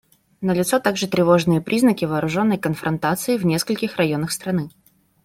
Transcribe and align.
Налицо 0.41 0.79
также 0.79 1.05
тревожные 1.07 1.61
признаки 1.61 2.05
вооруженной 2.05 2.57
конфронтации 2.57 3.37
в 3.37 3.45
нескольких 3.45 3.97
районах 3.97 4.31
страны. 4.31 4.71